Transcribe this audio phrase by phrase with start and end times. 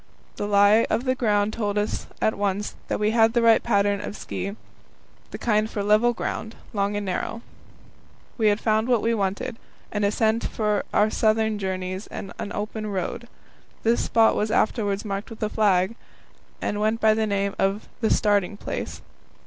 [0.37, 4.01] The lie of the ground told us at once that we had the right pattern
[4.01, 4.55] of ski
[5.29, 7.43] the kind for level ground, long and narrow.
[8.35, 9.57] We had found what we wanted
[9.91, 13.27] an ascent for our southern journeys and an open road.
[13.83, 15.93] This spot was afterwards marked with a flag,
[16.63, 19.03] and went by the name of "the starting place."